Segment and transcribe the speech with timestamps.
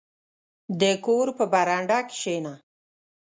[0.81, 2.53] •د کور په برنډه کښېنه.